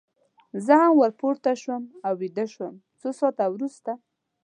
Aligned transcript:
زه 0.65 0.73
هم 0.81 0.93
ور 0.99 1.11
پورته 1.19 1.51
شوم 1.61 1.83
او 2.05 2.13
ویده 2.21 2.45
شوم، 2.53 2.73
څو 3.01 3.09
ساعته 3.19 3.45
وروسته. 3.49 3.91